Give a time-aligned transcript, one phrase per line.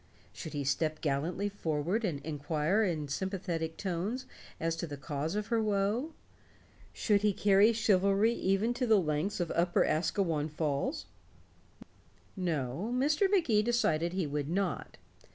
[0.33, 4.25] Should he step gallantly forward and inquire in sympathetic tones
[4.59, 6.13] as to the cause of her woe?
[6.91, 11.05] Should he carry chivalry even to the lengths of Upper Asquewan Falls?
[12.35, 13.29] No, Mr.
[13.29, 14.97] Magee decided he would not.